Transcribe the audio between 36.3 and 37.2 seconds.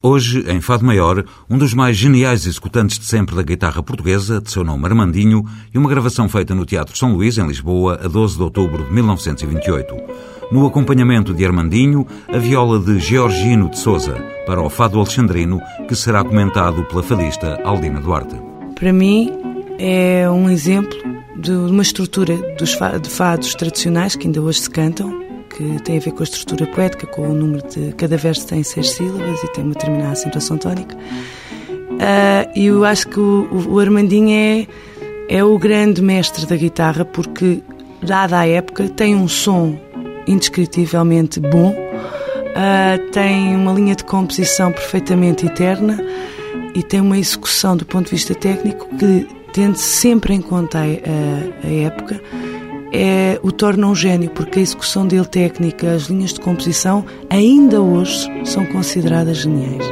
da guitarra